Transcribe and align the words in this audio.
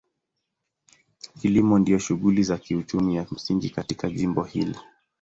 Kilimo 1.41 1.79
ndio 1.79 1.99
shughuli 1.99 2.49
ya 2.51 2.57
kiuchumi 2.57 3.15
ya 3.15 3.25
msingi 3.31 3.69
katika 3.69 4.09
jimbo 4.09 4.43
hili. 4.43 4.75